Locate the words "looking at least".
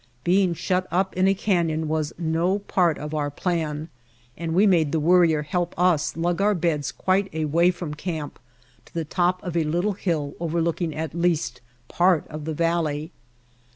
10.59-11.61